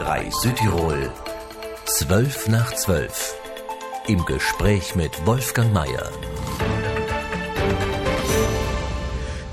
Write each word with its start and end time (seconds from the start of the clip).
Rei 0.00 0.30
Südtirol 0.30 1.10
12 1.84 2.48
nach 2.48 2.72
12 2.72 3.34
im 4.06 4.24
Gespräch 4.24 4.94
mit 4.94 5.26
Wolfgang 5.26 5.72
Mayer. 5.72 6.12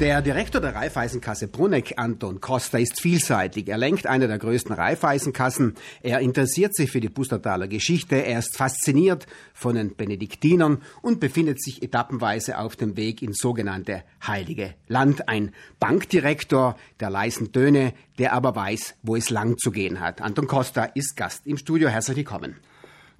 Der 0.01 0.21
Direktor 0.21 0.59
der 0.59 0.75
Raiffeisenkasse 0.75 1.47
Bruneck, 1.47 1.93
Anton 1.95 2.41
Costa, 2.41 2.77
ist 2.77 2.99
vielseitig. 2.99 3.69
Er 3.69 3.77
lenkt 3.77 4.07
eine 4.07 4.27
der 4.27 4.37
größten 4.37 4.73
Raiffeisenkassen. 4.73 5.75
Er 6.03 6.19
interessiert 6.19 6.75
sich 6.75 6.91
für 6.91 6.99
die 6.99 7.07
Pustertaler 7.07 7.69
Geschichte. 7.69 8.17
Er 8.17 8.39
ist 8.39 8.57
fasziniert 8.57 9.25
von 9.53 9.75
den 9.75 9.95
Benediktinern 9.95 10.81
und 11.01 11.21
befindet 11.21 11.63
sich 11.63 11.81
etappenweise 11.81 12.57
auf 12.57 12.75
dem 12.75 12.97
Weg 12.97 13.21
ins 13.21 13.37
sogenannte 13.37 14.03
Heilige 14.27 14.73
Land. 14.89 15.29
Ein 15.29 15.53
Bankdirektor 15.79 16.75
der 16.99 17.09
leisen 17.09 17.53
Töne, 17.53 17.93
der 18.19 18.33
aber 18.33 18.53
weiß, 18.53 18.95
wo 19.01 19.15
es 19.15 19.29
lang 19.29 19.57
zu 19.57 19.71
gehen 19.71 20.01
hat. 20.01 20.21
Anton 20.21 20.47
Costa 20.47 20.83
ist 20.83 21.15
Gast 21.15 21.47
im 21.47 21.55
Studio. 21.55 21.87
Herzlich 21.87 22.17
willkommen. 22.17 22.57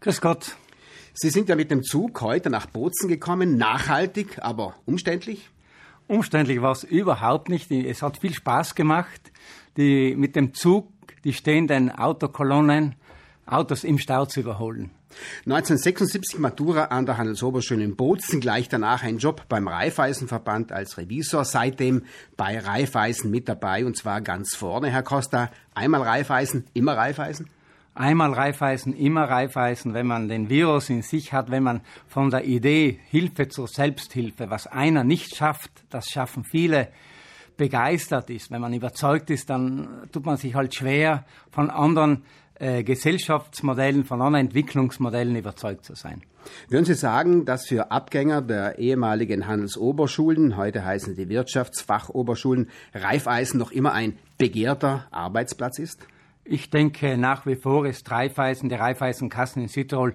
Grüß 0.02 0.20
Gott. 0.20 0.58
Sie 1.14 1.30
sind 1.30 1.48
ja 1.48 1.56
mit 1.56 1.72
dem 1.72 1.84
Zug 1.84 2.20
heute 2.20 2.50
nach 2.50 2.66
Bozen 2.66 3.08
gekommen. 3.08 3.56
Nachhaltig, 3.56 4.40
aber 4.42 4.76
umständlich? 4.86 5.50
Umständlich 6.08 6.62
war 6.62 6.72
es 6.72 6.84
überhaupt 6.84 7.50
nicht. 7.50 7.72
Es 7.72 8.02
hat 8.02 8.18
viel 8.18 8.34
Spaß 8.34 8.76
gemacht, 8.76 9.32
die, 9.78 10.16
mit 10.16 10.36
dem 10.36 10.54
Zug 10.54 10.92
die 11.24 11.34
stehenden 11.34 11.92
Autokolonnen, 11.92 12.96
Autos 13.48 13.84
im 13.84 13.98
Stau 13.98 14.26
zu 14.26 14.40
überholen. 14.40 14.92
1976 15.46 16.40
Matura 16.40 16.86
an 16.86 17.06
der 17.06 17.18
Handelsoberschule 17.18 17.84
in 17.84 17.96
Bozen, 17.96 18.42
gleich 18.42 18.70
danach 18.70 19.04
ein 19.04 19.18
Job 19.18 19.46
beim 19.48 19.68
Raiffeisenverband 19.68 20.72
als 20.72 20.98
Revisor, 20.98 21.46
seitdem 21.46 22.04
bei 22.36 22.60
Raiffeisen 22.60 23.32
mit 23.32 23.48
dabei 23.48 23.86
und 23.86 23.98
zwar 23.98 24.22
ganz 24.22 24.56
vorne, 24.56 24.90
Herr 24.90 25.04
Costa. 25.04 25.52
Einmal 25.74 26.02
Raiffeisen, 26.02 26.66
immer 26.74 26.98
Raiffeisen? 26.98 27.50
Einmal 27.98 28.34
Reifeisen, 28.34 28.94
immer 28.94 29.24
Reifeisen, 29.24 29.94
wenn 29.94 30.06
man 30.06 30.28
den 30.28 30.50
Virus 30.50 30.90
in 30.90 31.02
sich 31.02 31.32
hat, 31.32 31.50
wenn 31.50 31.64
man 31.64 31.80
von 32.10 32.30
der 32.30 32.44
Idee 32.44 33.00
Hilfe 33.10 33.48
zur 33.48 33.70
Selbsthilfe, 33.70 34.50
was 34.50 34.68
einer 34.68 35.06
nicht 35.06 35.34
schafft, 35.34 35.72
das 35.90 36.08
schaffen 36.08 36.44
viele, 36.44 36.90
begeistert 37.56 38.30
ist. 38.30 38.52
Wenn 38.52 38.60
man 38.60 38.74
überzeugt 38.74 39.30
ist, 39.30 39.50
dann 39.50 40.10
tut 40.12 40.26
man 40.26 40.36
sich 40.36 40.56
halt 40.56 40.76
schwer, 40.76 41.24
von 41.52 41.70
anderen 41.70 42.26
äh, 42.60 42.84
Gesellschaftsmodellen, 42.84 44.04
von 44.04 44.22
anderen 44.22 44.48
Entwicklungsmodellen 44.48 45.38
überzeugt 45.38 45.86
zu 45.86 45.96
sein. 45.96 46.22
Würden 46.68 46.84
Sie 46.84 46.96
sagen, 46.96 47.46
dass 47.46 47.66
für 47.66 47.92
Abgänger 47.92 48.42
der 48.42 48.78
ehemaligen 48.78 49.48
Handelsoberschulen, 49.48 50.58
heute 50.58 50.84
heißen 50.84 51.16
die 51.16 51.30
Wirtschaftsfachoberschulen, 51.30 52.70
Reifeisen 52.94 53.58
noch 53.58 53.72
immer 53.72 53.94
ein 53.94 54.18
begehrter 54.38 55.08
Arbeitsplatz 55.12 55.80
ist? 55.80 56.06
Ich 56.48 56.70
denke 56.70 57.18
nach 57.18 57.48
wie 57.48 57.56
vor 57.56 57.88
ist 57.88 58.12
Raiffeisen, 58.12 58.70
die 58.70 58.76
Raiffeisenkassen 58.76 59.64
in 59.64 59.68
Südtirol 59.68 60.14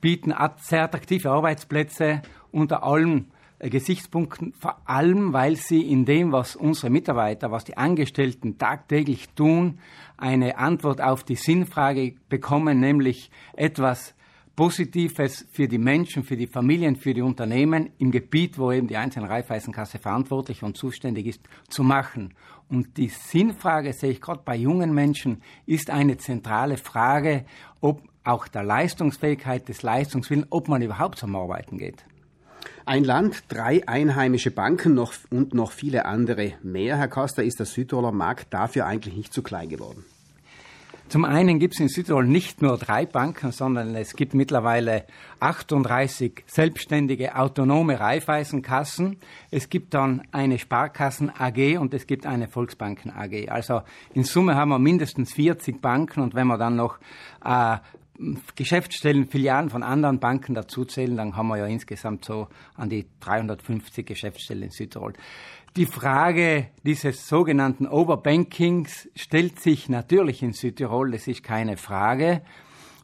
bieten 0.00 0.32
sehr 0.58 0.84
attraktive 0.84 1.30
Arbeitsplätze 1.30 2.22
unter 2.52 2.84
allen 2.84 3.32
äh, 3.58 3.68
Gesichtspunkten, 3.68 4.52
vor 4.52 4.80
allem 4.84 5.32
weil 5.32 5.56
sie 5.56 5.82
in 5.82 6.04
dem, 6.04 6.30
was 6.30 6.54
unsere 6.54 6.88
Mitarbeiter, 6.88 7.50
was 7.50 7.64
die 7.64 7.76
Angestellten 7.76 8.58
tagtäglich 8.58 9.30
tun, 9.30 9.80
eine 10.16 10.56
Antwort 10.56 11.00
auf 11.00 11.24
die 11.24 11.34
Sinnfrage 11.34 12.14
bekommen, 12.28 12.78
nämlich 12.78 13.32
etwas 13.54 14.14
Positives 14.54 15.46
für 15.50 15.66
die 15.66 15.78
Menschen, 15.78 16.24
für 16.24 16.36
die 16.36 16.46
Familien, 16.46 16.96
für 16.96 17.14
die 17.14 17.22
Unternehmen 17.22 17.90
im 17.98 18.10
Gebiet, 18.10 18.58
wo 18.58 18.70
eben 18.70 18.86
die 18.86 18.98
einzelne 18.98 19.28
Raiffeisenkasse 19.28 19.98
verantwortlich 19.98 20.62
und 20.62 20.76
zuständig 20.76 21.26
ist, 21.26 21.40
zu 21.68 21.82
machen. 21.82 22.34
Und 22.68 22.96
die 22.98 23.08
Sinnfrage 23.08 23.92
sehe 23.92 24.10
ich 24.10 24.20
gerade 24.20 24.42
bei 24.44 24.56
jungen 24.56 24.92
Menschen 24.92 25.42
ist 25.64 25.90
eine 25.90 26.18
zentrale 26.18 26.76
Frage, 26.76 27.46
ob 27.80 28.02
auch 28.24 28.46
der 28.46 28.62
Leistungsfähigkeit 28.62 29.68
des 29.68 29.82
Leistungswillens, 29.82 30.46
ob 30.50 30.68
man 30.68 30.82
überhaupt 30.82 31.18
zum 31.18 31.34
Arbeiten 31.34 31.78
geht. 31.78 32.04
Ein 32.84 33.04
Land, 33.04 33.44
drei 33.48 33.86
einheimische 33.88 34.50
Banken 34.50 34.94
noch, 34.94 35.14
und 35.30 35.54
noch 35.54 35.72
viele 35.72 36.04
andere 36.04 36.54
mehr. 36.62 36.98
Herr 36.98 37.08
Costa, 37.08 37.42
ist 37.42 37.58
der 37.58 37.66
Südtiroler 37.66 38.12
Markt 38.12 38.52
dafür 38.52 38.86
eigentlich 38.86 39.16
nicht 39.16 39.32
zu 39.32 39.42
klein 39.42 39.68
geworden? 39.68 40.04
Zum 41.12 41.26
einen 41.26 41.58
gibt 41.58 41.74
es 41.74 41.80
in 41.80 41.88
Südtirol 41.88 42.26
nicht 42.26 42.62
nur 42.62 42.78
drei 42.78 43.04
Banken, 43.04 43.52
sondern 43.52 43.94
es 43.96 44.16
gibt 44.16 44.32
mittlerweile 44.32 45.04
38 45.40 46.42
selbstständige 46.46 47.36
autonome 47.36 48.00
Raiffeisenkassen. 48.00 49.18
Es 49.50 49.68
gibt 49.68 49.92
dann 49.92 50.22
eine 50.32 50.58
Sparkassen 50.58 51.28
AG 51.28 51.76
und 51.76 51.92
es 51.92 52.06
gibt 52.06 52.24
eine 52.24 52.48
Volksbanken 52.48 53.10
AG. 53.10 53.50
Also 53.50 53.82
in 54.14 54.24
Summe 54.24 54.54
haben 54.54 54.70
wir 54.70 54.78
mindestens 54.78 55.34
40 55.34 55.82
Banken 55.82 56.22
und 56.22 56.34
wenn 56.34 56.46
wir 56.46 56.56
dann 56.56 56.76
noch 56.76 56.98
äh, 57.44 57.76
Geschäftsstellen, 58.54 59.28
Filialen 59.28 59.68
von 59.68 59.82
anderen 59.82 60.18
Banken 60.18 60.54
dazuzählen, 60.54 61.18
dann 61.18 61.36
haben 61.36 61.48
wir 61.48 61.58
ja 61.58 61.66
insgesamt 61.66 62.24
so 62.24 62.48
an 62.74 62.88
die 62.88 63.06
350 63.20 64.06
Geschäftsstellen 64.06 64.62
in 64.62 64.70
Südtirol. 64.70 65.12
Die 65.76 65.86
Frage 65.86 66.66
dieses 66.84 67.26
sogenannten 67.26 67.86
Overbankings 67.86 69.08
stellt 69.16 69.58
sich 69.58 69.88
natürlich 69.88 70.42
in 70.42 70.52
Südtirol, 70.52 71.12
das 71.12 71.26
ist 71.26 71.42
keine 71.42 71.78
Frage. 71.78 72.42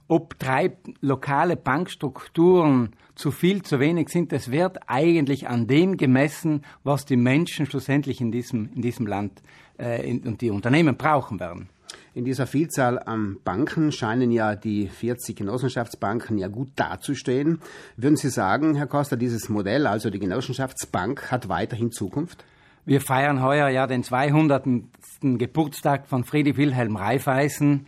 Ob 0.06 0.38
drei 0.38 0.76
lokale 1.00 1.56
Bankstrukturen 1.56 2.90
zu 3.14 3.30
viel, 3.30 3.62
zu 3.62 3.80
wenig 3.80 4.10
sind, 4.10 4.32
das 4.32 4.50
wird 4.50 4.80
eigentlich 4.86 5.48
an 5.48 5.66
dem 5.66 5.96
gemessen, 5.96 6.62
was 6.84 7.06
die 7.06 7.16
Menschen 7.16 7.64
schlussendlich 7.64 8.20
in 8.20 8.32
diesem, 8.32 8.68
in 8.74 8.82
diesem 8.82 9.06
Land 9.06 9.40
äh, 9.78 10.06
in, 10.06 10.20
und 10.24 10.42
die 10.42 10.50
Unternehmen 10.50 10.98
brauchen 10.98 11.40
werden. 11.40 11.70
In 12.12 12.26
dieser 12.26 12.46
Vielzahl 12.46 12.98
an 12.98 13.38
Banken 13.44 13.92
scheinen 13.92 14.30
ja 14.30 14.56
die 14.56 14.88
40 14.88 15.36
Genossenschaftsbanken 15.36 16.36
ja 16.36 16.48
gut 16.48 16.68
dazustehen. 16.76 17.60
Würden 17.96 18.16
Sie 18.16 18.28
sagen, 18.28 18.74
Herr 18.74 18.88
Costa, 18.88 19.16
dieses 19.16 19.48
Modell, 19.48 19.86
also 19.86 20.10
die 20.10 20.18
Genossenschaftsbank, 20.18 21.30
hat 21.30 21.48
weiterhin 21.48 21.92
Zukunft? 21.92 22.44
Wir 22.88 23.02
feiern 23.02 23.42
heuer 23.42 23.68
ja 23.68 23.86
den 23.86 24.02
200. 24.02 24.64
Geburtstag 25.20 26.06
von 26.06 26.24
Friedrich 26.24 26.56
Wilhelm 26.56 26.96
Raiffeisen. 26.96 27.86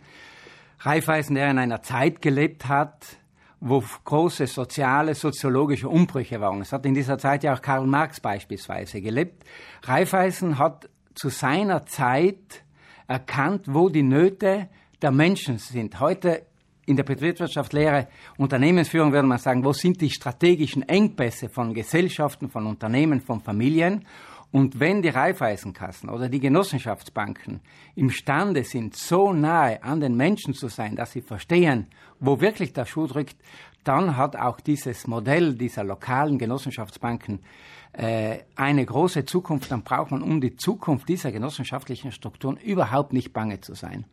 Raiffeisen, 0.79 1.33
der 1.33 1.49
in 1.49 1.57
einer 1.57 1.81
Zeit 1.81 2.21
gelebt 2.21 2.67
hat, 2.67 3.17
wo 3.59 3.83
große 4.05 4.45
soziale, 4.45 5.15
soziologische 5.15 5.89
Umbrüche 5.89 6.39
waren. 6.39 6.61
Es 6.61 6.71
hat 6.71 6.85
in 6.85 6.93
dieser 6.93 7.17
Zeit 7.17 7.43
ja 7.43 7.55
auch 7.55 7.63
Karl 7.63 7.87
Marx 7.87 8.19
beispielsweise 8.19 9.01
gelebt. 9.01 9.43
Raiffeisen 9.81 10.59
hat 10.59 10.87
zu 11.15 11.29
seiner 11.29 11.87
Zeit 11.87 12.63
erkannt, 13.07 13.65
wo 13.69 13.89
die 13.89 14.03
Nöte 14.03 14.69
der 15.01 15.09
Menschen 15.09 15.57
sind. 15.57 15.99
Heute 15.99 16.45
in 16.85 16.95
der 16.95 17.05
Betriebswirtschaftslehre, 17.05 18.07
Unternehmensführung 18.37 19.13
würde 19.13 19.27
man 19.27 19.39
sagen, 19.39 19.65
wo 19.65 19.73
sind 19.73 19.99
die 19.99 20.11
strategischen 20.11 20.87
Engpässe 20.87 21.49
von 21.49 21.73
Gesellschaften, 21.73 22.51
von 22.51 22.67
Unternehmen, 22.67 23.19
von 23.19 23.41
Familien? 23.41 24.05
Und 24.51 24.81
wenn 24.81 25.01
die 25.01 25.09
Raiffeisenkassen 25.09 26.09
oder 26.09 26.27
die 26.27 26.41
Genossenschaftsbanken 26.41 27.61
imstande 27.95 28.65
sind, 28.65 28.95
so 28.95 29.31
nahe 29.31 29.81
an 29.81 30.01
den 30.01 30.17
Menschen 30.17 30.53
zu 30.53 30.67
sein, 30.67 30.97
dass 30.97 31.13
sie 31.13 31.21
verstehen, 31.21 31.87
wo 32.19 32.41
wirklich 32.41 32.73
der 32.73 32.85
Schuh 32.85 33.07
drückt, 33.07 33.37
dann 33.83 34.17
hat 34.17 34.35
auch 34.35 34.59
dieses 34.59 35.07
Modell 35.07 35.55
dieser 35.55 35.83
lokalen 35.83 36.37
Genossenschaftsbanken 36.37 37.39
äh, 37.93 38.39
eine 38.55 38.85
große 38.85 39.25
Zukunft. 39.25 39.71
Dann 39.71 39.83
braucht 39.83 40.11
man 40.11 40.21
um 40.21 40.39
die 40.39 40.55
Zukunft 40.55 41.09
dieser 41.09 41.31
genossenschaftlichen 41.31 42.11
Strukturen 42.11 42.57
überhaupt 42.57 43.11
nicht 43.11 43.33
bange 43.33 43.59
zu 43.61 43.73
sein. 43.73 44.05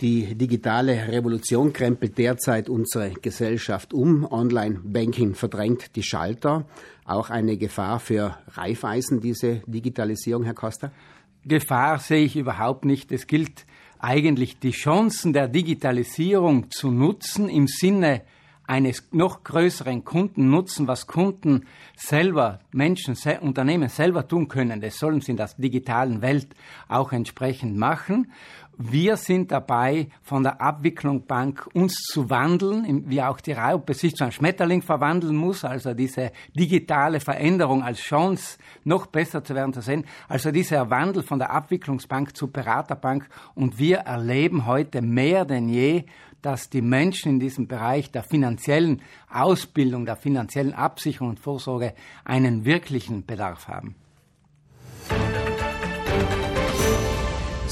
Die 0.00 0.34
digitale 0.34 1.08
Revolution 1.08 1.72
krempelt 1.72 2.18
derzeit 2.18 2.68
unsere 2.68 3.10
Gesellschaft 3.10 3.94
um. 3.94 4.30
Online-Banking 4.30 5.34
verdrängt 5.34 5.94
die 5.96 6.02
Schalter. 6.02 6.66
Auch 7.04 7.30
eine 7.30 7.56
Gefahr 7.56 8.00
für 8.00 8.36
Reifeisen, 8.48 9.20
diese 9.20 9.62
Digitalisierung, 9.66 10.44
Herr 10.44 10.54
Costa? 10.54 10.90
Gefahr 11.44 11.98
sehe 11.98 12.24
ich 12.24 12.36
überhaupt 12.36 12.84
nicht. 12.84 13.12
Es 13.12 13.26
gilt 13.26 13.66
eigentlich 13.98 14.58
die 14.58 14.72
Chancen 14.72 15.32
der 15.32 15.48
Digitalisierung 15.48 16.70
zu 16.70 16.90
nutzen 16.90 17.48
im 17.48 17.68
Sinne 17.68 18.22
eines 18.66 19.08
noch 19.12 19.44
größeren 19.44 20.04
Kundennutzen, 20.04 20.88
was 20.88 21.06
Kunden 21.06 21.66
selber, 21.96 22.60
Menschen, 22.72 23.16
Unternehmen 23.40 23.88
selber 23.88 24.26
tun 24.26 24.48
können. 24.48 24.80
Das 24.80 24.98
sollen 24.98 25.20
sie 25.20 25.32
in 25.32 25.36
der 25.36 25.50
digitalen 25.58 26.22
Welt 26.22 26.48
auch 26.88 27.12
entsprechend 27.12 27.76
machen. 27.76 28.32
Wir 28.76 29.16
sind 29.16 29.52
dabei, 29.52 30.08
von 30.22 30.42
der 30.42 30.60
Abwicklung 30.60 31.26
Bank 31.26 31.68
uns 31.74 31.94
zu 31.94 32.28
wandeln, 32.28 33.04
wie 33.08 33.22
auch 33.22 33.40
die 33.40 33.52
Raupe 33.52 33.94
sich 33.94 34.16
zu 34.16 34.24
einem 34.24 34.32
Schmetterling 34.32 34.82
verwandeln 34.82 35.36
muss, 35.36 35.64
also 35.64 35.94
diese 35.94 36.32
digitale 36.58 37.20
Veränderung 37.20 37.84
als 37.84 38.00
Chance, 38.00 38.58
noch 38.82 39.06
besser 39.06 39.44
zu 39.44 39.54
werden 39.54 39.72
zu 39.72 39.80
sehen. 39.80 40.04
Also 40.28 40.50
dieser 40.50 40.90
Wandel 40.90 41.22
von 41.22 41.38
der 41.38 41.52
Abwicklungsbank 41.52 42.36
zur 42.36 42.52
Beraterbank. 42.52 43.28
Und 43.54 43.78
wir 43.78 43.98
erleben 43.98 44.66
heute 44.66 45.02
mehr 45.02 45.44
denn 45.44 45.68
je, 45.68 46.06
dass 46.44 46.68
die 46.68 46.82
Menschen 46.82 47.32
in 47.32 47.40
diesem 47.40 47.66
Bereich 47.66 48.10
der 48.10 48.22
finanziellen 48.22 49.00
Ausbildung, 49.30 50.04
der 50.04 50.16
finanziellen 50.16 50.74
Absicherung 50.74 51.30
und 51.30 51.40
Vorsorge 51.40 51.94
einen 52.24 52.66
wirklichen 52.66 53.24
Bedarf 53.24 53.68
haben. 53.68 53.94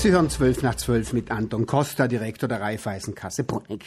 Sie 0.03 0.11
hören 0.11 0.29
12 0.29 0.65
nach 0.65 0.75
12 0.75 1.13
mit 1.13 1.31
Anton 1.31 1.65
Costa, 1.65 2.09
Direktor 2.09 2.49
der 2.49 2.61
Raiffeisenkasse 2.61 3.45
Bruneck. 3.45 3.85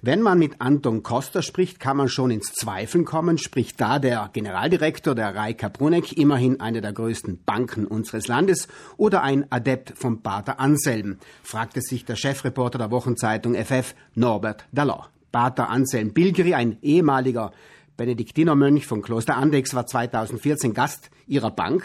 Wenn 0.00 0.22
man 0.22 0.38
mit 0.38 0.62
Anton 0.62 1.02
Costa 1.02 1.42
spricht, 1.42 1.78
kann 1.78 1.98
man 1.98 2.08
schon 2.08 2.30
ins 2.30 2.54
Zweifeln 2.54 3.04
kommen. 3.04 3.36
Spricht 3.36 3.78
da 3.78 3.98
der 3.98 4.30
Generaldirektor 4.32 5.14
der 5.14 5.34
Reika 5.34 5.68
Bruneck, 5.68 6.16
immerhin 6.16 6.58
eine 6.60 6.80
der 6.80 6.94
größten 6.94 7.44
Banken 7.44 7.86
unseres 7.86 8.28
Landes, 8.28 8.68
oder 8.96 9.22
ein 9.22 9.44
Adept 9.52 9.92
vom 9.94 10.22
Pater 10.22 10.58
Anselm? 10.58 11.18
fragte 11.42 11.82
sich 11.82 12.06
der 12.06 12.16
Chefreporter 12.16 12.78
der 12.78 12.90
Wochenzeitung 12.90 13.54
FF, 13.54 13.94
Norbert 14.14 14.64
Dallor. 14.72 15.10
Pater 15.32 15.68
Anselm 15.68 16.14
Bilgeri, 16.14 16.54
ein 16.54 16.78
ehemaliger 16.80 17.52
Benediktinermönch 17.98 18.86
von 18.86 19.02
Kloster 19.02 19.36
Andex, 19.36 19.74
war 19.74 19.86
2014 19.86 20.72
Gast 20.72 21.10
Ihrer 21.26 21.50
Bank. 21.50 21.84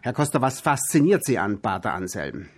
Herr 0.00 0.14
Costa, 0.14 0.40
was 0.40 0.58
fasziniert 0.58 1.24
Sie 1.24 1.38
an 1.38 1.60
Pater 1.60 1.94
Anselm? 1.94 2.48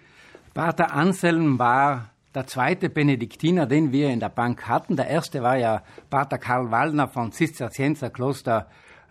Pater 0.54 0.92
Anselm 0.92 1.58
war 1.58 2.10
der 2.34 2.46
zweite 2.46 2.90
Benediktiner, 2.90 3.64
den 3.66 3.90
wir 3.90 4.10
in 4.10 4.20
der 4.20 4.28
Bank 4.28 4.68
hatten. 4.68 4.96
Der 4.96 5.06
erste 5.06 5.42
war 5.42 5.56
ja 5.56 5.82
Pater 6.10 6.36
Karl 6.36 6.70
Wallner 6.70 7.08
von 7.08 7.32
Zisterzienserkloster 7.32 8.68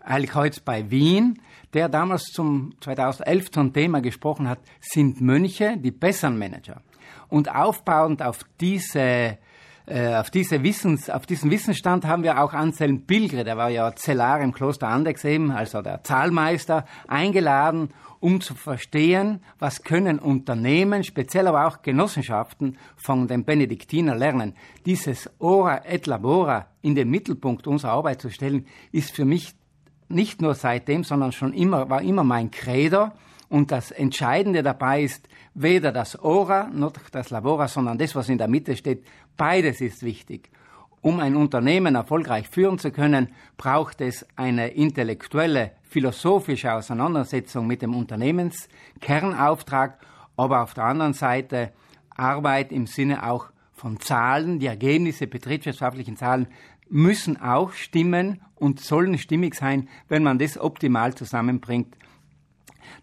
Heiligkreuz 0.07 0.59
bei 0.59 0.89
Wien, 0.91 1.41
der 1.73 1.89
damals 1.89 2.25
zum 2.25 2.75
2011 2.81 3.51
zum 3.51 3.73
Thema 3.73 4.01
gesprochen 4.01 4.47
hat, 4.47 4.59
sind 4.79 5.21
Mönche 5.21 5.77
die 5.77 5.91
besseren 5.91 6.37
Manager. 6.37 6.81
Und 7.27 7.53
aufbauend 7.53 8.21
auf 8.21 8.41
diese 8.59 9.37
auf, 9.87 10.29
diese 10.29 10.63
Wissens, 10.63 11.09
auf 11.09 11.25
diesen 11.25 11.51
Wissensstand 11.51 12.05
haben 12.05 12.23
wir 12.23 12.41
auch 12.41 12.53
Anselm 12.53 13.05
Pilgre, 13.05 13.43
der 13.43 13.57
war 13.57 13.69
ja 13.69 13.95
Zellar 13.95 14.39
im 14.41 14.53
Kloster 14.53 14.87
Andex 14.87 15.25
eben, 15.25 15.51
also 15.51 15.81
der 15.81 16.03
Zahlmeister, 16.03 16.85
eingeladen, 17.07 17.89
um 18.21 18.39
zu 18.39 18.53
verstehen, 18.53 19.41
was 19.59 19.83
können 19.83 20.19
Unternehmen, 20.19 21.03
speziell 21.03 21.47
aber 21.47 21.67
auch 21.67 21.81
Genossenschaften 21.81 22.77
von 22.95 23.27
den 23.27 23.43
Benediktiner 23.43 24.15
lernen. 24.15 24.53
Dieses 24.85 25.29
Ora 25.39 25.83
et 25.85 26.05
Labora 26.05 26.67
in 26.81 26.95
den 26.95 27.09
Mittelpunkt 27.09 27.67
unserer 27.67 27.93
Arbeit 27.93 28.21
zu 28.21 28.29
stellen, 28.29 28.67
ist 28.91 29.11
für 29.11 29.25
mich 29.25 29.55
nicht 30.07 30.41
nur 30.41 30.53
seitdem, 30.53 31.03
sondern 31.03 31.31
schon 31.31 31.53
immer, 31.53 31.89
war 31.89 32.01
immer 32.01 32.23
mein 32.23 32.51
Credo. 32.51 33.09
Und 33.49 33.71
das 33.71 33.91
Entscheidende 33.91 34.63
dabei 34.63 35.01
ist 35.01 35.27
weder 35.53 35.91
das 35.91 36.17
Ora 36.23 36.69
noch 36.71 36.93
das 37.11 37.31
Labora, 37.31 37.67
sondern 37.67 37.97
das, 37.97 38.15
was 38.15 38.29
in 38.29 38.37
der 38.37 38.47
Mitte 38.47 38.77
steht. 38.77 39.03
Beides 39.37 39.81
ist 39.81 40.03
wichtig. 40.03 40.49
Um 41.01 41.19
ein 41.19 41.35
Unternehmen 41.35 41.95
erfolgreich 41.95 42.47
führen 42.47 42.77
zu 42.77 42.91
können, 42.91 43.29
braucht 43.57 44.01
es 44.01 44.25
eine 44.35 44.69
intellektuelle 44.69 45.71
philosophische 45.81 46.73
Auseinandersetzung 46.73 47.65
mit 47.65 47.81
dem 47.81 47.95
Unternehmenskernauftrag, 47.95 49.97
aber 50.37 50.61
auf 50.61 50.75
der 50.75 50.83
anderen 50.83 51.13
Seite 51.13 51.71
Arbeit 52.09 52.71
im 52.71 52.85
Sinne 52.85 53.27
auch 53.27 53.47
von 53.73 53.99
Zahlen. 53.99 54.59
Die 54.59 54.67
Ergebnisse 54.67 55.25
betriebswirtschaftlichen 55.25 56.17
Zahlen 56.17 56.45
müssen 56.87 57.41
auch 57.41 57.73
stimmen 57.73 58.41
und 58.55 58.79
sollen 58.79 59.17
stimmig 59.17 59.55
sein, 59.55 59.89
wenn 60.07 60.21
man 60.21 60.37
das 60.37 60.59
optimal 60.59 61.15
zusammenbringt 61.15 61.97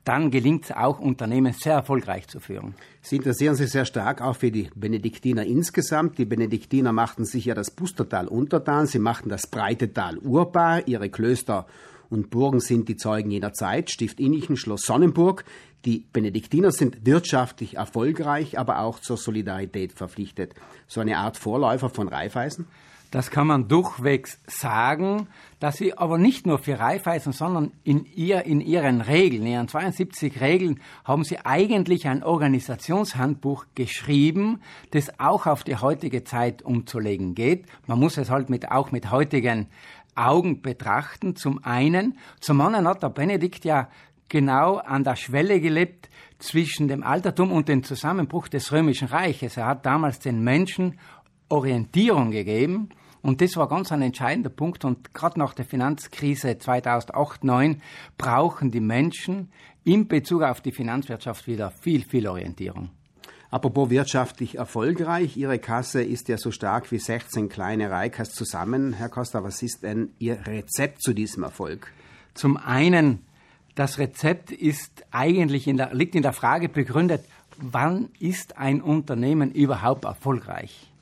dann 0.04 0.30
gelingt 0.30 0.64
es 0.64 0.72
auch, 0.72 0.98
Unternehmen 0.98 1.52
sehr 1.52 1.74
erfolgreich 1.74 2.28
zu 2.28 2.40
führen. 2.40 2.74
Sie 3.02 3.16
interessieren 3.16 3.54
sich 3.54 3.70
sehr 3.70 3.84
stark 3.84 4.20
auch 4.20 4.36
für 4.36 4.50
die 4.50 4.70
Benediktiner 4.74 5.44
insgesamt. 5.44 6.18
Die 6.18 6.24
Benediktiner 6.24 6.92
machten 6.92 7.24
sich 7.24 7.46
ja 7.46 7.54
das 7.54 7.70
Pustertal 7.70 8.28
untertan, 8.28 8.86
sie 8.86 8.98
machten 8.98 9.28
das 9.28 9.46
breite 9.46 9.92
Tal 9.92 10.18
urbar, 10.18 10.86
ihre 10.86 11.08
Klöster 11.08 11.66
und 12.10 12.30
Burgen 12.30 12.60
sind 12.60 12.88
die 12.88 12.96
Zeugen 12.96 13.30
jener 13.30 13.52
Zeit, 13.52 13.90
Stift 13.90 14.18
Innichen, 14.18 14.56
Schloss 14.56 14.82
Sonnenburg. 14.82 15.44
Die 15.84 16.06
Benediktiner 16.12 16.72
sind 16.72 17.06
wirtschaftlich 17.06 17.76
erfolgreich, 17.76 18.58
aber 18.58 18.80
auch 18.80 18.98
zur 18.98 19.16
Solidarität 19.16 19.92
verpflichtet. 19.92 20.54
So 20.86 21.00
eine 21.00 21.18
Art 21.18 21.36
Vorläufer 21.36 21.90
von 21.90 22.08
Raiffeisen? 22.08 22.66
Das 23.10 23.30
kann 23.30 23.46
man 23.46 23.68
durchwegs 23.68 24.38
sagen, 24.46 25.28
dass 25.60 25.76
sie 25.76 25.96
aber 25.96 26.18
nicht 26.18 26.46
nur 26.46 26.58
für 26.58 26.78
Raiffeisen, 26.78 27.32
sondern 27.32 27.72
in, 27.82 28.04
ihr, 28.04 28.44
in 28.44 28.60
ihren 28.60 29.00
Regeln, 29.00 29.42
in 29.42 29.52
ihren 29.52 29.68
72 29.68 30.40
Regeln, 30.40 30.80
haben 31.04 31.24
sie 31.24 31.38
eigentlich 31.38 32.06
ein 32.06 32.22
Organisationshandbuch 32.22 33.64
geschrieben, 33.74 34.60
das 34.90 35.18
auch 35.18 35.46
auf 35.46 35.64
die 35.64 35.76
heutige 35.76 36.24
Zeit 36.24 36.62
umzulegen 36.62 37.34
geht. 37.34 37.64
Man 37.86 37.98
muss 37.98 38.18
es 38.18 38.28
halt 38.28 38.50
mit, 38.50 38.70
auch 38.70 38.92
mit 38.92 39.10
heutigen 39.10 39.68
Augen 40.14 40.60
betrachten. 40.60 41.34
Zum 41.34 41.64
einen, 41.64 42.18
zum 42.40 42.60
anderen 42.60 42.86
hat 42.86 43.02
der 43.02 43.10
Benedikt 43.10 43.64
ja 43.64 43.88
genau 44.28 44.76
an 44.76 45.04
der 45.04 45.16
Schwelle 45.16 45.60
gelebt 45.60 46.10
zwischen 46.38 46.88
dem 46.88 47.02
Altertum 47.02 47.50
und 47.50 47.68
dem 47.68 47.82
Zusammenbruch 47.82 48.48
des 48.48 48.70
Römischen 48.70 49.08
Reiches. 49.08 49.56
Er 49.56 49.66
hat 49.66 49.86
damals 49.86 50.20
den 50.20 50.42
Menschen 50.42 50.98
Orientierung 51.48 52.30
gegeben. 52.30 52.90
Und 53.22 53.40
das 53.40 53.56
war 53.56 53.68
ganz 53.68 53.92
ein 53.92 54.02
entscheidender 54.02 54.50
Punkt. 54.50 54.84
Und 54.84 55.12
gerade 55.14 55.38
nach 55.38 55.54
der 55.54 55.64
Finanzkrise 55.64 56.50
2008-2009 56.50 57.78
brauchen 58.16 58.70
die 58.70 58.80
Menschen 58.80 59.50
in 59.84 60.08
Bezug 60.08 60.42
auf 60.42 60.60
die 60.60 60.72
Finanzwirtschaft 60.72 61.46
wieder 61.46 61.70
viel, 61.70 62.04
viel 62.04 62.28
Orientierung. 62.28 62.90
Apropos 63.50 63.88
wirtschaftlich 63.88 64.58
erfolgreich, 64.58 65.38
Ihre 65.38 65.58
Kasse 65.58 66.02
ist 66.02 66.28
ja 66.28 66.36
so 66.36 66.50
stark 66.50 66.92
wie 66.92 66.98
16 66.98 67.48
kleine 67.48 67.90
Reikas 67.90 68.32
zusammen. 68.32 68.92
Herr 68.92 69.08
Costa, 69.08 69.42
was 69.42 69.62
ist 69.62 69.82
denn 69.82 70.10
Ihr 70.18 70.46
Rezept 70.46 71.00
zu 71.00 71.14
diesem 71.14 71.44
Erfolg? 71.44 71.90
Zum 72.34 72.58
einen, 72.58 73.24
das 73.74 73.98
Rezept 73.98 74.52
ist 74.52 75.06
eigentlich 75.12 75.66
in 75.66 75.78
der, 75.78 75.94
liegt 75.94 76.14
in 76.14 76.22
der 76.22 76.34
Frage 76.34 76.68
begründet, 76.68 77.24
wann 77.56 78.10
ist 78.20 78.58
ein 78.58 78.82
Unternehmen 78.82 79.50
überhaupt 79.50 80.04
erfolgreich? 80.04 80.92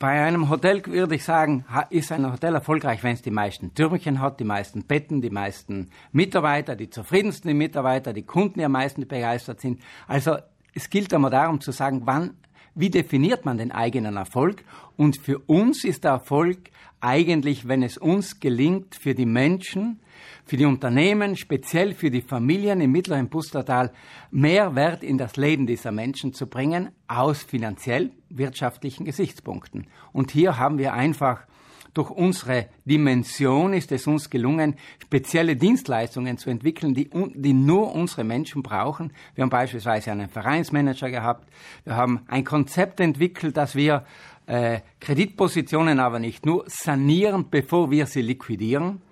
Bei 0.00 0.24
einem 0.24 0.48
Hotel 0.48 0.82
würde 0.86 1.14
ich 1.14 1.24
sagen, 1.24 1.66
ist 1.90 2.10
ein 2.10 2.32
Hotel 2.32 2.54
erfolgreich, 2.54 3.02
wenn 3.02 3.12
es 3.12 3.20
die 3.20 3.30
meisten 3.30 3.74
Türmchen 3.74 4.18
hat, 4.18 4.40
die 4.40 4.44
meisten 4.44 4.86
Betten, 4.86 5.20
die 5.20 5.28
meisten 5.28 5.90
Mitarbeiter, 6.10 6.74
die 6.74 6.88
zufriedensten 6.88 7.54
Mitarbeiter, 7.54 8.14
die 8.14 8.22
Kunden, 8.22 8.60
die 8.60 8.64
am 8.64 8.72
meisten 8.72 9.06
begeistert 9.06 9.60
sind. 9.60 9.82
Also 10.08 10.38
es 10.72 10.88
gilt 10.88 11.12
einmal 11.12 11.30
darum 11.30 11.60
zu 11.60 11.70
sagen, 11.70 12.00
wann, 12.06 12.30
wie 12.80 12.90
definiert 12.90 13.44
man 13.44 13.58
den 13.58 13.72
eigenen 13.72 14.16
Erfolg? 14.16 14.64
Und 14.96 15.18
für 15.18 15.38
uns 15.38 15.84
ist 15.84 16.04
der 16.04 16.12
Erfolg 16.12 16.70
eigentlich, 17.00 17.68
wenn 17.68 17.82
es 17.82 17.96
uns 17.96 18.40
gelingt, 18.40 18.94
für 18.94 19.14
die 19.14 19.26
Menschen, 19.26 20.00
für 20.44 20.56
die 20.56 20.64
Unternehmen, 20.64 21.36
speziell 21.36 21.94
für 21.94 22.10
die 22.10 22.20
Familien 22.20 22.80
im 22.80 22.92
mittleren 22.92 23.30
Pustertal, 23.30 23.92
mehr 24.30 24.74
Wert 24.74 25.02
in 25.02 25.16
das 25.16 25.36
Leben 25.36 25.66
dieser 25.66 25.92
Menschen 25.92 26.32
zu 26.32 26.46
bringen, 26.46 26.90
aus 27.06 27.42
finanziell 27.42 28.10
wirtschaftlichen 28.28 29.04
Gesichtspunkten. 29.04 29.86
Und 30.12 30.30
hier 30.30 30.58
haben 30.58 30.78
wir 30.78 30.92
einfach 30.92 31.46
durch 31.94 32.10
unsere 32.10 32.66
Dimension 32.84 33.72
ist 33.72 33.90
es 33.92 34.06
uns 34.06 34.30
gelungen, 34.30 34.76
spezielle 35.02 35.56
Dienstleistungen 35.56 36.38
zu 36.38 36.50
entwickeln, 36.50 36.94
die, 36.94 37.10
die 37.34 37.52
nur 37.52 37.94
unsere 37.94 38.24
Menschen 38.24 38.62
brauchen. 38.62 39.12
Wir 39.34 39.42
haben 39.42 39.50
beispielsweise 39.50 40.12
einen 40.12 40.28
Vereinsmanager 40.28 41.10
gehabt. 41.10 41.48
Wir 41.84 41.96
haben 41.96 42.20
ein 42.28 42.44
Konzept 42.44 43.00
entwickelt, 43.00 43.56
dass 43.56 43.74
wir 43.74 44.04
äh, 44.46 44.80
Kreditpositionen 45.00 46.00
aber 46.00 46.18
nicht 46.18 46.46
nur 46.46 46.64
sanieren, 46.66 47.46
bevor 47.50 47.90
wir 47.90 48.06
sie 48.06 48.22
liquidieren. 48.22 49.02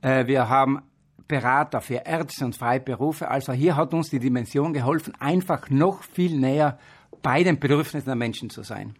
Äh, 0.00 0.26
wir 0.26 0.48
haben 0.48 0.82
Berater 1.26 1.80
für 1.80 2.02
Ärzte 2.04 2.44
und 2.44 2.56
Freiberufe. 2.56 3.28
Also 3.28 3.52
hier 3.52 3.76
hat 3.76 3.94
uns 3.94 4.10
die 4.10 4.18
Dimension 4.18 4.72
geholfen, 4.72 5.14
einfach 5.18 5.70
noch 5.70 6.02
viel 6.02 6.38
näher 6.38 6.78
bei 7.22 7.42
den 7.42 7.58
Bedürfnissen 7.58 8.06
der 8.06 8.16
Menschen 8.16 8.50
zu 8.50 8.62
sein. 8.62 8.94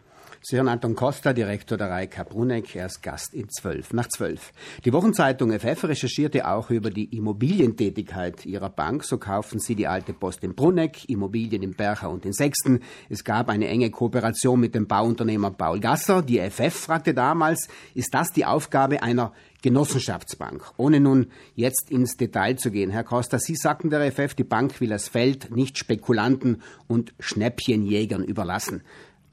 Sie 0.46 0.56
hören 0.56 0.68
Anton 0.68 0.94
Costa, 0.94 1.32
Direktor 1.32 1.78
der 1.78 1.88
Reika 1.88 2.22
Bruneck. 2.22 2.76
Er 2.76 2.84
ist 2.84 3.02
Gast 3.02 3.32
in 3.32 3.48
12 3.48 3.94
nach 3.94 4.08
12. 4.08 4.52
Die 4.84 4.92
Wochenzeitung 4.92 5.50
FF 5.50 5.84
recherchierte 5.84 6.46
auch 6.46 6.68
über 6.68 6.90
die 6.90 7.16
Immobilientätigkeit 7.16 8.44
ihrer 8.44 8.68
Bank. 8.68 9.04
So 9.04 9.16
kaufen 9.16 9.58
sie 9.58 9.74
die 9.74 9.86
alte 9.86 10.12
Post 10.12 10.44
in 10.44 10.54
Bruneck, 10.54 11.08
Immobilien 11.08 11.62
in 11.62 11.72
Bercher 11.72 12.10
und 12.10 12.26
in 12.26 12.34
Sechsten. 12.34 12.80
Es 13.08 13.24
gab 13.24 13.48
eine 13.48 13.68
enge 13.68 13.90
Kooperation 13.90 14.60
mit 14.60 14.74
dem 14.74 14.86
Bauunternehmer 14.86 15.50
Paul 15.50 15.80
Gasser. 15.80 16.20
Die 16.20 16.38
FF 16.38 16.74
fragte 16.74 17.14
damals, 17.14 17.68
ist 17.94 18.12
das 18.12 18.30
die 18.30 18.44
Aufgabe 18.44 19.02
einer 19.02 19.32
Genossenschaftsbank. 19.62 20.74
Ohne 20.76 21.00
nun 21.00 21.28
jetzt 21.54 21.90
ins 21.90 22.18
Detail 22.18 22.56
zu 22.56 22.70
gehen, 22.70 22.90
Herr 22.90 23.04
Costa, 23.04 23.38
Sie 23.38 23.56
sagten 23.56 23.88
der 23.88 24.12
FF, 24.12 24.34
die 24.34 24.44
Bank 24.44 24.78
will 24.82 24.90
das 24.90 25.08
Feld 25.08 25.56
nicht 25.56 25.78
Spekulanten 25.78 26.60
und 26.86 27.14
Schnäppchenjägern 27.18 28.22
überlassen. 28.22 28.82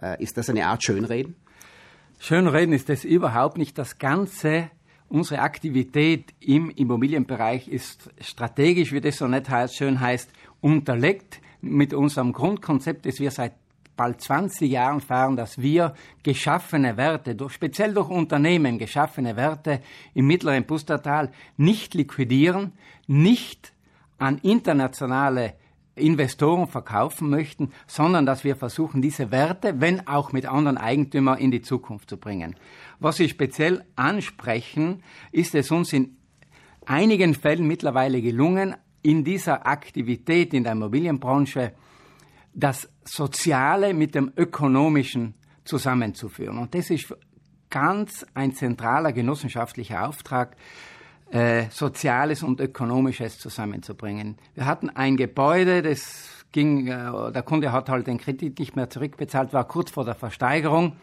Äh, 0.01 0.22
ist 0.22 0.38
das 0.38 0.50
eine 0.50 0.65
Art 0.65 0.84
Schönreden? 0.84 1.36
Schönreden 2.20 2.74
ist 2.74 2.89
es 2.89 3.03
überhaupt 3.03 3.58
nicht. 3.58 3.77
Das 3.77 3.98
Ganze, 3.98 4.70
unsere 5.10 5.41
Aktivität 5.41 6.34
im 6.39 6.70
Immobilienbereich 6.70 7.67
ist 7.67 8.10
strategisch, 8.20 8.91
wie 8.91 9.01
das 9.01 9.17
so 9.17 9.27
nicht 9.27 9.50
heißt, 9.50 9.75
schön 9.75 10.00
heißt, 10.00 10.29
unterlegt 10.62 11.41
mit 11.62 11.93
unserem 11.93 12.34
Grundkonzept, 12.34 13.05
das 13.05 13.20
wir 13.20 13.31
seit 13.31 13.53
bald 13.98 14.22
20 14.22 14.72
Jahren 14.72 15.01
fahren, 15.01 15.36
dass 15.36 15.62
wir 15.62 15.93
geschaffene 16.24 16.98
Werte, 16.98 17.36
durch, 17.36 17.53
speziell 17.53 17.93
durch 17.93 18.10
Unternehmen 18.10 18.79
geschaffene 18.79 19.36
Werte 19.36 19.81
im 20.13 20.27
mittleren 20.27 20.65
Pustertal 20.65 21.31
nicht 21.58 21.93
liquidieren, 21.93 22.74
nicht 23.08 23.74
an 24.17 24.38
internationale 24.39 25.53
Investoren 25.95 26.67
verkaufen 26.67 27.29
möchten, 27.29 27.71
sondern 27.86 28.25
dass 28.25 28.43
wir 28.43 28.55
versuchen, 28.55 29.01
diese 29.01 29.31
Werte, 29.31 29.81
wenn 29.81 30.07
auch 30.07 30.31
mit 30.31 30.45
anderen 30.45 30.77
Eigentümern, 30.77 31.38
in 31.38 31.51
die 31.51 31.62
Zukunft 31.62 32.10
zu 32.10 32.17
bringen. 32.17 32.55
Was 33.00 33.17
Sie 33.17 33.27
speziell 33.27 33.83
ansprechen, 33.95 35.03
ist 35.31 35.53
es 35.53 35.69
uns 35.71 35.91
in 35.91 36.17
einigen 36.86 37.33
Fällen 37.33 37.67
mittlerweile 37.67 38.21
gelungen, 38.21 38.75
in 39.03 39.24
dieser 39.24 39.65
Aktivität 39.65 40.53
in 40.53 40.63
der 40.63 40.74
Immobilienbranche 40.74 41.74
das 42.53 42.89
Soziale 43.03 43.93
mit 43.93 44.15
dem 44.15 44.31
Ökonomischen 44.38 45.33
zusammenzuführen. 45.63 46.57
Und 46.57 46.75
das 46.75 46.89
ist 46.89 47.15
ganz 47.69 48.25
ein 48.33 48.53
zentraler 48.53 49.13
genossenschaftlicher 49.13 50.07
Auftrag, 50.07 50.55
äh, 51.31 51.69
Soziales 51.69 52.43
und 52.43 52.59
Ökonomisches 52.59 53.39
zusammenzubringen. 53.39 54.38
Wir 54.53 54.65
hatten 54.65 54.89
ein 54.89 55.15
Gebäude, 55.17 55.81
das 55.81 56.45
ging, 56.51 56.88
äh, 56.88 57.31
der 57.31 57.43
Kunde 57.43 57.71
hat 57.71 57.89
halt 57.89 58.07
den 58.07 58.17
Kredit 58.17 58.59
nicht 58.59 58.75
mehr 58.75 58.89
zurückbezahlt, 58.89 59.53
war 59.53 59.67
kurz 59.67 59.91
vor 59.91 60.03
der 60.03 60.15
Versteigerung. 60.15 60.97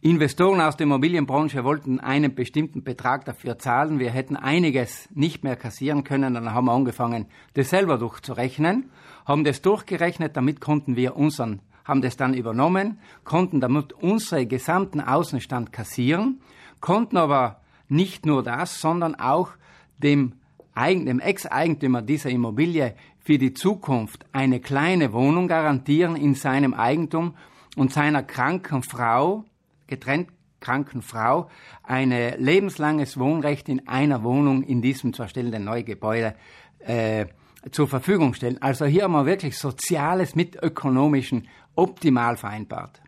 Investoren 0.00 0.60
aus 0.60 0.76
der 0.76 0.84
Immobilienbranche 0.84 1.64
wollten 1.64 1.98
einen 1.98 2.34
bestimmten 2.34 2.84
Betrag 2.84 3.24
dafür 3.24 3.58
zahlen. 3.58 3.98
Wir 3.98 4.10
hätten 4.10 4.36
einiges 4.36 5.08
nicht 5.12 5.42
mehr 5.42 5.56
kassieren 5.56 6.04
können. 6.04 6.34
Dann 6.34 6.52
haben 6.52 6.66
wir 6.66 6.72
angefangen, 6.72 7.26
das 7.54 7.70
selber 7.70 7.98
durchzurechnen, 7.98 8.90
haben 9.26 9.42
das 9.42 9.60
durchgerechnet. 9.60 10.36
Damit 10.36 10.60
konnten 10.60 10.94
wir 10.94 11.16
unseren, 11.16 11.60
haben 11.84 12.00
das 12.00 12.16
dann 12.16 12.32
übernommen, 12.32 13.00
konnten 13.24 13.60
damit 13.60 13.92
unsere 13.92 14.46
gesamten 14.46 15.00
Außenstand 15.00 15.72
kassieren, 15.72 16.40
konnten 16.80 17.16
aber 17.16 17.60
nicht 17.88 18.26
nur 18.26 18.42
das, 18.42 18.80
sondern 18.80 19.14
auch 19.14 19.50
dem, 19.98 20.34
Ex-Eigentümer 20.74 22.02
dieser 22.02 22.30
Immobilie 22.30 22.94
für 23.18 23.38
die 23.38 23.52
Zukunft 23.52 24.24
eine 24.32 24.60
kleine 24.60 25.12
Wohnung 25.12 25.48
garantieren 25.48 26.14
in 26.14 26.34
seinem 26.34 26.72
Eigentum 26.72 27.34
und 27.76 27.92
seiner 27.92 28.22
kranken 28.22 28.82
Frau, 28.82 29.44
getrennt 29.86 30.28
kranken 30.60 31.02
Frau, 31.02 31.48
ein 31.82 32.10
lebenslanges 32.10 33.18
Wohnrecht 33.18 33.68
in 33.68 33.86
einer 33.88 34.22
Wohnung 34.22 34.62
in 34.62 34.82
diesem 34.82 35.12
zu 35.12 35.22
erstellenden 35.22 35.64
Neugebäude 35.64 36.34
äh, 36.80 37.26
zur 37.70 37.88
Verfügung 37.88 38.34
stellen. 38.34 38.60
Also 38.62 38.84
hier 38.86 39.04
haben 39.04 39.12
wir 39.12 39.26
wirklich 39.26 39.58
Soziales 39.58 40.34
mit 40.34 40.60
Ökonomischen 40.62 41.48
optimal 41.74 42.36
vereinbart. 42.36 43.00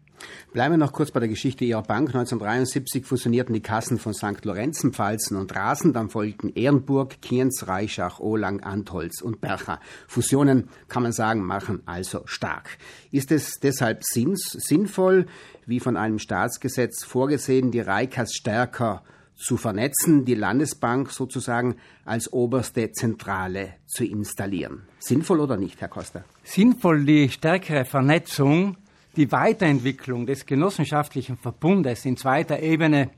Bleiben 0.53 0.75
wir 0.75 0.79
noch 0.79 0.93
kurz 0.93 1.11
bei 1.11 1.21
der 1.21 1.29
Geschichte 1.29 1.65
Ihrer 1.65 1.83
Bank. 1.83 2.09
1973 2.09 3.05
fusionierten 3.05 3.55
die 3.55 3.63
Kassen 3.63 3.99
von 3.99 4.15
St. 4.15 4.45
Lorenzen, 4.45 4.93
Pfalzen 4.93 5.37
und 5.37 5.55
Rasen. 5.55 5.93
Dann 5.93 6.11
folgten 6.11 6.51
Ehrenburg, 6.55 7.21
Kienz, 7.23 7.67
Reichach, 7.67 8.21
Olang, 8.21 8.61
Antholz 8.61 9.23
und 9.23 9.41
Bercher. 9.41 9.81
Fusionen, 10.09 10.69
kann 10.89 11.03
man 11.03 11.13
sagen, 11.13 11.43
machen 11.45 11.83
also 11.87 12.23
stark. 12.25 12.79
Ist 13.11 13.33
es 13.33 13.61
deshalb 13.61 14.03
sinnvoll, 14.03 15.27
wie 15.67 15.81
von 15.81 15.97
einem 15.97 16.19
Staatsgesetz 16.19 17.05
vorgesehen, 17.05 17.71
die 17.71 17.81
Reikas 17.81 18.35
stärker 18.35 19.03
zu 19.41 19.57
vernetzen, 19.57 20.25
die 20.25 20.35
Landesbank 20.35 21.11
sozusagen 21.11 21.77
als 22.05 22.33
oberste 22.33 22.93
Zentrale 22.93 23.75
zu 23.87 24.05
installieren. 24.05 24.83
Sinnvoll 24.99 25.41
oder 25.41 25.57
nicht, 25.57 25.81
Herr 25.81 25.89
Costa? 25.89 26.25
Sinnvoll 26.45 27.05
die 27.05 27.31
stärkere 27.31 27.85
Vernetzung 27.85 28.77
die 29.17 29.33
Weiterentwicklung 29.33 30.27
des 30.27 30.47
genossenschaftlichen 30.47 31.37
Verbundes 31.37 32.05
in 32.05 32.17
zweiter 32.17 32.61
Ebene 32.61 33.11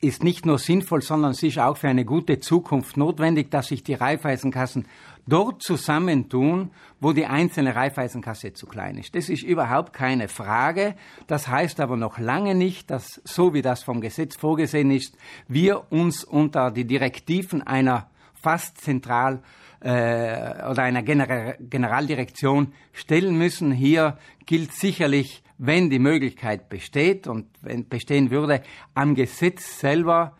ist 0.00 0.22
nicht 0.22 0.46
nur 0.46 0.58
sinnvoll, 0.58 1.02
sondern 1.02 1.32
es 1.32 1.42
ist 1.42 1.58
auch 1.58 1.76
für 1.76 1.88
eine 1.88 2.04
gute 2.04 2.38
Zukunft 2.38 2.96
notwendig, 2.96 3.50
dass 3.50 3.68
sich 3.68 3.82
die 3.82 3.94
Raiffeisenkassen 3.94 4.86
dort 5.26 5.62
zusammentun, 5.62 6.70
wo 7.00 7.12
die 7.12 7.26
einzelne 7.26 7.74
Raiffeisenkasse 7.74 8.52
zu 8.52 8.66
klein 8.66 8.96
ist. 8.96 9.14
Das 9.16 9.28
ist 9.28 9.42
überhaupt 9.42 9.92
keine 9.92 10.28
Frage. 10.28 10.94
Das 11.26 11.48
heißt 11.48 11.80
aber 11.80 11.96
noch 11.96 12.18
lange 12.18 12.54
nicht, 12.54 12.90
dass, 12.90 13.20
so 13.24 13.54
wie 13.54 13.62
das 13.62 13.82
vom 13.82 14.00
Gesetz 14.00 14.36
vorgesehen 14.36 14.90
ist, 14.90 15.16
wir 15.48 15.90
uns 15.92 16.22
unter 16.22 16.70
die 16.70 16.86
Direktiven 16.86 17.66
einer 17.66 18.08
fast 18.34 18.80
zentral 18.80 19.42
äh, 19.80 20.70
oder 20.70 20.82
einer 20.82 21.02
Gener 21.02 21.54
Generaldirektion 21.58 22.72
stellen 22.92 23.36
müssen. 23.36 23.72
Hier 23.72 24.16
gilt 24.48 24.72
sicherlich, 24.72 25.42
wenn 25.58 25.90
die 25.90 25.98
Möglichkeit 25.98 26.70
besteht 26.70 27.26
und 27.26 27.46
wenn 27.60 27.86
bestehen 27.86 28.30
würde, 28.30 28.62
am 28.94 29.14
Gesetz 29.14 29.78
selber 29.78 30.38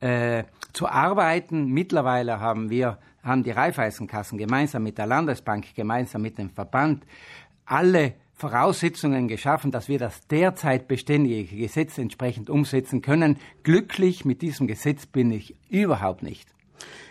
äh, 0.00 0.44
zu 0.72 0.88
arbeiten. 0.88 1.66
Mittlerweile 1.66 2.40
haben 2.40 2.70
wir, 2.70 2.98
haben 3.22 3.42
die 3.42 3.50
Raiffeisenkassen 3.50 4.38
gemeinsam 4.38 4.82
mit 4.82 4.96
der 4.96 5.06
Landesbank, 5.06 5.74
gemeinsam 5.74 6.22
mit 6.22 6.38
dem 6.38 6.48
Verband 6.48 7.04
alle 7.66 8.14
Voraussetzungen 8.32 9.28
geschaffen, 9.28 9.70
dass 9.70 9.88
wir 9.88 9.98
das 9.98 10.26
derzeit 10.26 10.88
beständige 10.88 11.44
Gesetz 11.44 11.98
entsprechend 11.98 12.48
umsetzen 12.48 13.02
können. 13.02 13.36
Glücklich 13.62 14.24
mit 14.24 14.40
diesem 14.40 14.68
Gesetz 14.68 15.04
bin 15.04 15.30
ich 15.30 15.54
überhaupt 15.68 16.22
nicht. 16.22 16.48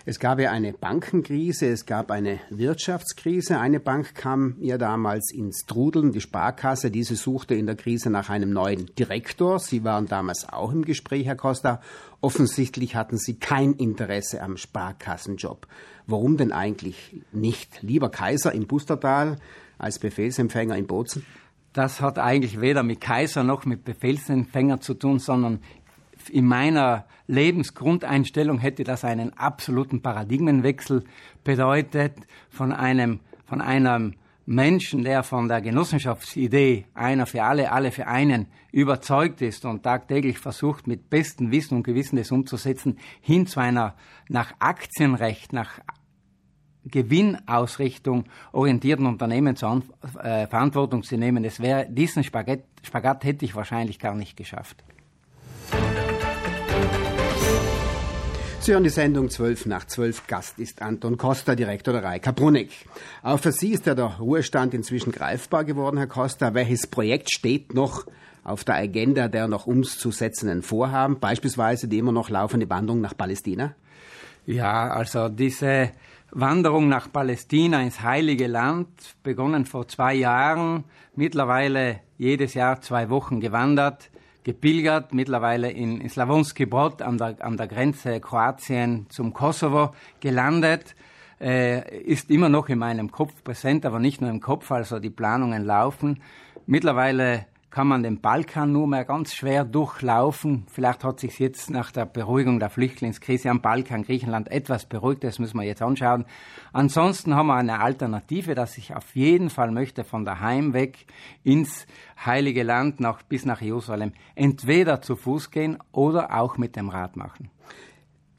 Es 0.05 0.19
gab 0.19 0.39
ja 0.39 0.51
eine 0.51 0.73
Bankenkrise, 0.73 1.67
es 1.67 1.85
gab 1.85 2.11
eine 2.11 2.39
Wirtschaftskrise. 2.49 3.59
Eine 3.59 3.79
Bank 3.79 4.15
kam 4.15 4.55
ja 4.59 4.77
damals 4.77 5.31
ins 5.31 5.65
Trudeln, 5.65 6.11
die 6.11 6.21
Sparkasse. 6.21 6.89
Diese 6.89 7.15
suchte 7.15 7.55
in 7.55 7.65
der 7.65 7.75
Krise 7.75 8.09
nach 8.09 8.29
einem 8.29 8.51
neuen 8.51 8.87
Direktor. 8.95 9.59
Sie 9.59 9.83
waren 9.83 10.07
damals 10.07 10.47
auch 10.47 10.71
im 10.71 10.85
Gespräch, 10.85 11.25
Herr 11.25 11.35
Costa. 11.35 11.81
Offensichtlich 12.21 12.95
hatten 12.95 13.17
Sie 13.17 13.35
kein 13.35 13.73
Interesse 13.73 14.41
am 14.41 14.57
Sparkassenjob. 14.57 15.67
Warum 16.07 16.37
denn 16.37 16.51
eigentlich 16.51 17.21
nicht? 17.31 17.81
Lieber 17.81 18.09
Kaiser 18.09 18.51
im 18.53 18.67
Bustertal 18.67 19.37
als 19.77 19.99
Befehlsempfänger 19.99 20.75
in 20.75 20.87
Bozen? 20.87 21.25
Das 21.73 22.01
hat 22.01 22.17
eigentlich 22.17 22.61
weder 22.61 22.81
mit 22.81 22.99
Kaiser 22.99 23.43
noch 23.43 23.63
mit 23.65 23.85
Befehlsempfänger 23.85 24.81
zu 24.81 24.95
tun, 24.95 25.19
sondern 25.19 25.59
in 26.29 26.45
meiner 26.45 27.05
Lebensgrundeinstellung 27.27 28.59
hätte 28.59 28.83
das 28.83 29.05
einen 29.05 29.33
absoluten 29.37 30.01
Paradigmenwechsel 30.01 31.03
bedeutet 31.43 32.13
von 32.49 32.71
einem, 32.71 33.19
von 33.45 33.61
einem 33.61 34.15
Menschen, 34.45 35.03
der 35.03 35.21
von 35.21 35.47
der 35.47 35.61
Genossenschaftsidee 35.61 36.85
einer 36.95 37.27
für 37.27 37.43
alle, 37.43 37.71
alle 37.71 37.91
für 37.91 38.07
einen 38.07 38.47
überzeugt 38.71 39.43
ist 39.43 39.63
und 39.63 39.83
tagtäglich 39.83 40.39
versucht, 40.39 40.87
mit 40.87 41.11
bestem 41.11 41.51
Wissen 41.51 41.75
und 41.75 41.83
Gewissen 41.83 42.15
das 42.15 42.31
umzusetzen, 42.31 42.97
hin 43.21 43.45
zu 43.45 43.59
einer 43.59 43.93
nach 44.27 44.53
Aktienrecht, 44.57 45.53
nach 45.53 45.79
Gewinnausrichtung 46.83 48.25
orientierten 48.51 49.05
Unternehmen 49.05 49.55
zur 49.55 49.83
äh, 50.23 50.47
Verantwortung 50.47 51.03
zu 51.03 51.17
nehmen. 51.17 51.43
Das 51.43 51.59
wäre, 51.59 51.85
diesen 51.87 52.23
Spagat, 52.23 52.63
Spagat 52.81 53.23
hätte 53.25 53.45
ich 53.45 53.55
wahrscheinlich 53.55 53.99
gar 53.99 54.15
nicht 54.15 54.35
geschafft. 54.35 54.83
Sie 58.69 58.73
hören 58.73 58.83
die 58.83 58.91
Sendung 58.91 59.31
12 59.31 59.65
nach 59.65 59.87
12. 59.87 60.27
Gast 60.27 60.59
ist 60.59 60.83
Anton 60.83 61.17
Costa, 61.17 61.55
Direktor 61.55 61.91
der 61.91 62.03
Reika 62.03 62.31
Brunig. 62.31 62.69
Auch 63.23 63.39
für 63.39 63.51
Sie 63.51 63.71
ist 63.71 63.87
ja 63.87 63.95
der 63.95 64.17
Ruhestand 64.19 64.75
inzwischen 64.75 65.11
greifbar 65.11 65.63
geworden, 65.63 65.97
Herr 65.97 66.05
Costa. 66.05 66.53
Welches 66.53 66.85
Projekt 66.85 67.31
steht 67.31 67.73
noch 67.73 68.05
auf 68.43 68.63
der 68.63 68.75
Agenda 68.75 69.27
der 69.27 69.47
noch 69.47 69.65
umzusetzenden 69.65 70.61
Vorhaben? 70.61 71.19
Beispielsweise 71.19 71.87
die 71.87 71.97
immer 71.97 72.11
noch 72.11 72.29
laufende 72.29 72.69
Wanderung 72.69 73.01
nach 73.01 73.17
Palästina? 73.17 73.73
Ja, 74.45 74.91
also 74.91 75.29
diese 75.29 75.89
Wanderung 76.29 76.89
nach 76.89 77.11
Palästina 77.11 77.81
ins 77.81 78.03
Heilige 78.03 78.45
Land, 78.45 78.89
begonnen 79.23 79.65
vor 79.65 79.87
zwei 79.87 80.13
Jahren, 80.13 80.83
mittlerweile 81.15 82.01
jedes 82.19 82.53
Jahr 82.53 82.81
zwei 82.81 83.09
Wochen 83.09 83.39
gewandert 83.39 84.11
gepilgert, 84.49 85.13
mittlerweile 85.13 85.69
in, 85.69 86.09
Slavonski 86.09 86.65
Brod 86.65 87.03
an 87.03 87.19
der, 87.19 87.35
an 87.45 87.55
der 87.55 87.67
Grenze 87.67 88.19
Kroatien 88.19 89.05
zum 89.09 89.31
Kosovo 89.31 89.93
gelandet. 90.21 90.95
Äh, 91.39 92.01
ist 92.01 92.31
immer 92.31 92.49
noch 92.49 92.67
in 92.67 92.79
meinem 92.79 93.11
Kopf 93.11 93.43
präsent, 93.43 93.85
aber 93.85 93.99
nicht 93.99 94.21
nur 94.21 94.31
im 94.31 94.39
Kopf, 94.41 94.71
also 94.71 94.97
die 94.97 95.11
Planungen 95.11 95.63
laufen. 95.63 96.23
Mittlerweile 96.65 97.45
kann 97.71 97.87
man 97.87 98.01
den 98.03 98.19
Balkan 98.19 98.71
nur 98.71 98.87
mehr 98.87 99.05
ganz 99.05 99.33
schwer 99.33 99.63
durchlaufen. 99.63 100.65
Vielleicht 100.71 101.03
hat 101.03 101.19
sich 101.19 101.37
jetzt 101.39 101.69
nach 101.69 101.91
der 101.91 102.05
Beruhigung 102.05 102.59
der 102.59 102.69
Flüchtlingskrise 102.69 103.49
am 103.49 103.61
Balkan, 103.61 104.03
Griechenland 104.03 104.51
etwas 104.51 104.87
beruhigt. 104.87 105.23
Das 105.23 105.39
müssen 105.39 105.57
wir 105.57 105.65
jetzt 105.65 105.81
anschauen. 105.81 106.25
Ansonsten 106.73 107.35
haben 107.35 107.47
wir 107.47 107.55
eine 107.55 107.79
Alternative, 107.79 108.55
dass 108.55 108.77
ich 108.77 108.95
auf 108.95 109.15
jeden 109.15 109.49
Fall 109.49 109.71
möchte 109.71 110.03
von 110.03 110.25
daheim 110.25 110.73
weg 110.73 111.05
ins 111.43 111.85
Heilige 112.25 112.63
Land 112.63 112.99
nach, 112.99 113.21
bis 113.21 113.45
nach 113.45 113.61
Jerusalem 113.61 114.13
entweder 114.35 115.01
zu 115.01 115.15
Fuß 115.15 115.51
gehen 115.51 115.77
oder 115.91 116.35
auch 116.39 116.57
mit 116.57 116.75
dem 116.75 116.89
Rad 116.89 117.15
machen. 117.15 117.51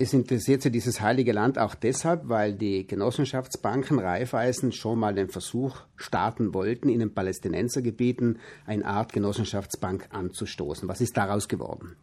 Es 0.02 0.14
interessiert 0.14 0.62
Sie 0.62 0.70
dieses 0.70 1.02
heilige 1.02 1.32
Land 1.32 1.58
auch 1.58 1.74
deshalb, 1.74 2.30
weil 2.30 2.54
die 2.54 2.86
Genossenschaftsbanken 2.86 3.98
Raiffeisen 3.98 4.72
schon 4.72 4.98
mal 4.98 5.14
den 5.14 5.28
Versuch 5.28 5.76
starten 5.94 6.54
wollten, 6.54 6.88
in 6.88 7.00
den 7.00 7.12
Palästinensergebieten 7.12 8.38
eine 8.64 8.86
Art 8.86 9.12
Genossenschaftsbank 9.12 10.08
anzustoßen. 10.10 10.88
Was 10.88 11.02
ist 11.02 11.18
daraus 11.18 11.48
geworden? 11.48 11.96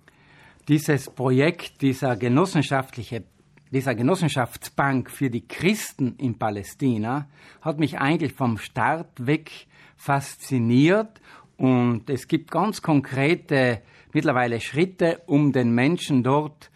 Dieses 0.67 1.09
Projekt, 1.09 1.81
dieser 1.81 2.15
genossenschaftliche 2.15 3.23
dieser 3.71 3.95
Genossenschaftsbank 3.95 5.09
für 5.09 5.31
die 5.31 5.47
Christen 5.47 6.17
in 6.19 6.37
Palästina 6.37 7.27
hat 7.61 7.79
mich 7.79 7.97
eigentlich 7.97 8.33
vom 8.33 8.59
Start 8.59 9.25
weg 9.25 9.49
fasziniert 9.95 11.19
und 11.57 12.07
es 12.11 12.27
gibt 12.27 12.51
ganz 12.51 12.83
konkrete 12.83 13.81
mittlerweile 14.13 14.61
Schritte, 14.61 15.23
um 15.25 15.51
den 15.51 15.73
Menschen 15.73 16.21
dort 16.21 16.69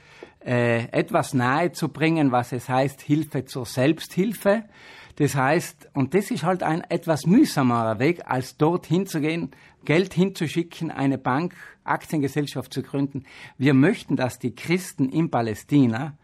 äh, 0.45 0.85
etwas 0.91 1.33
nahe 1.33 1.71
zu 1.71 1.89
bringen, 1.89 2.31
was 2.31 2.51
es 2.51 2.67
heißt 2.67 3.01
Hilfe 3.01 3.45
zur 3.45 3.65
Selbsthilfe. 3.65 4.63
Das 5.17 5.35
heißt, 5.35 5.89
und 5.93 6.13
das 6.13 6.31
ist 6.31 6.43
halt 6.43 6.63
ein 6.63 6.81
etwas 6.89 7.25
mühsamer 7.25 7.99
Weg, 7.99 8.21
als 8.25 8.57
dort 8.57 8.85
hinzugehen, 8.85 9.51
Geld 9.85 10.13
hinzuschicken, 10.13 10.91
eine 10.91 11.17
Bank, 11.17 11.55
Aktiengesellschaft 11.83 12.73
zu 12.73 12.81
gründen. 12.81 13.25
Wir 13.57 13.73
möchten, 13.73 14.15
dass 14.15 14.39
die 14.39 14.55
Christen 14.55 15.09
in 15.09 15.29
Palästina 15.29 16.17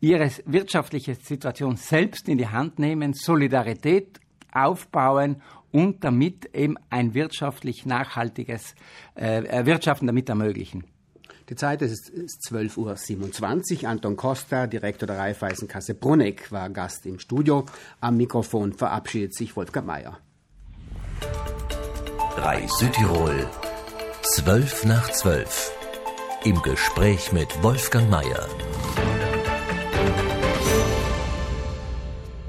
ihre 0.00 0.30
wirtschaftliche 0.46 1.14
Situation 1.14 1.76
selbst 1.76 2.28
in 2.28 2.38
die 2.38 2.48
Hand 2.48 2.78
nehmen, 2.78 3.14
Solidarität 3.14 4.20
aufbauen 4.52 5.42
und 5.70 6.04
damit 6.04 6.54
eben 6.54 6.76
ein 6.90 7.14
wirtschaftlich 7.14 7.86
nachhaltiges 7.86 8.74
äh, 9.14 9.64
Wirtschaften 9.64 10.06
damit 10.06 10.28
ermöglichen. 10.28 10.84
Die 11.48 11.56
Zeit 11.56 11.82
ist 11.82 12.10
12.27 12.48 13.82
Uhr. 13.82 13.88
Anton 13.88 14.16
Costa, 14.16 14.66
Direktor 14.66 15.06
der 15.06 15.18
Raiffeisenkasse 15.18 15.94
Bruneck, 15.94 16.52
war 16.52 16.70
Gast 16.70 17.06
im 17.06 17.18
Studio. 17.18 17.66
Am 18.00 18.16
Mikrofon 18.16 18.72
verabschiedet 18.72 19.34
sich 19.34 19.56
Wolfgang 19.56 19.86
Mayer. 19.86 20.18
3 22.36 22.66
Südtirol, 22.78 23.46
12 24.22 24.84
nach 24.86 25.10
12. 25.10 25.72
Im 26.44 26.60
Gespräch 26.62 27.32
mit 27.32 27.62
Wolfgang 27.62 28.08
Mayer. 28.10 28.48